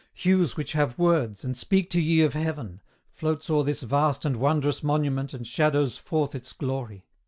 Hues 0.15 0.57
which 0.57 0.71
have 0.71 0.97
words, 0.97 1.43
and 1.43 1.55
speak 1.55 1.91
to 1.91 2.01
ye 2.01 2.21
of 2.23 2.33
heaven, 2.33 2.81
Floats 3.11 3.51
o'er 3.51 3.63
this 3.63 3.83
vast 3.83 4.25
and 4.25 4.37
wondrous 4.37 4.81
monument, 4.81 5.31
And 5.31 5.45
shadows 5.45 5.99
forth 5.99 6.33
its 6.33 6.53
glory. 6.53 7.05